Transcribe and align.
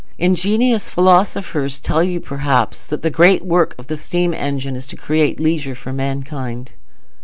Ingenious 0.17 0.89
philosophers 0.89 1.79
tell 1.79 2.03
you, 2.03 2.19
perhaps, 2.19 2.87
that 2.87 3.03
the 3.03 3.11
great 3.11 3.45
work 3.45 3.75
of 3.77 3.85
the 3.85 3.95
steam 3.95 4.33
engine 4.33 4.75
is 4.75 4.87
to 4.87 4.95
create 4.95 5.39
leisure 5.39 5.75
for 5.75 5.93
mankind. 5.93 6.71